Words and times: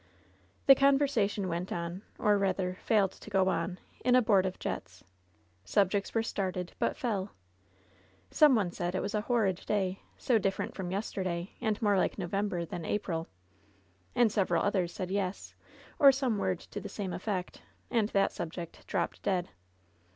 The 0.65 0.73
conversation 0.73 1.47
went 1.47 1.71
on, 1.71 2.01
or, 2.17 2.35
rather, 2.39 2.79
failed 2.83 3.11
to 3.11 3.29
go 3.29 3.49
on, 3.49 3.79
in 4.03 4.15
abortive 4.15 4.57
jets. 4.57 5.03
Subjects 5.63 6.15
were 6.15 6.23
started, 6.23 6.73
but 6.79 6.97
fell. 6.97 7.33
Some 8.31 8.55
one 8.55 8.71
said 8.71 8.95
it 8.95 8.99
was 9.01 9.13
a 9.13 9.21
horrid 9.21 9.57
day, 9.67 10.01
so 10.17 10.39
different 10.39 10.73
from 10.73 10.89
yesterday, 10.89 11.51
and 11.61 11.79
more 11.83 11.97
like 11.99 12.17
November 12.17 12.65
than 12.65 12.83
April. 12.83 13.27
And 14.15 14.31
several 14.31 14.63
others 14.63 14.91
said 14.91 15.11
yes, 15.11 15.53
or 15.99 16.11
some 16.11 16.39
word 16.39 16.59
to 16.61 16.81
the 16.81 16.89
same 16.89 17.13
effect, 17.13 17.61
and 17.91 18.09
that 18.09 18.31
subject 18.31 18.87
dropped 18.87 19.21
dead. 19.21 19.49